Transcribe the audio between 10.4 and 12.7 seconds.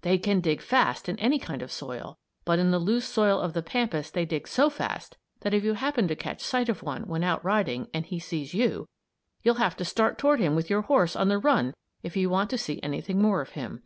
him with your horse on the run if you want to